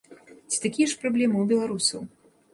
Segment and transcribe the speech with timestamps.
[0.53, 2.01] Ці такія ж праблемы ў беларусаў?